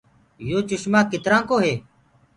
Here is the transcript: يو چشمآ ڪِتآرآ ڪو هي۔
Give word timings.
يو 0.49 0.59
چشمآ 0.69 0.99
ڪِتآرآ 1.11 1.39
ڪو 1.49 1.57
هي۔ 1.63 1.73